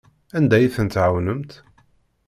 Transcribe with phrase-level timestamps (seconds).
[0.37, 1.51] Anda ay ten-tɛawnemt?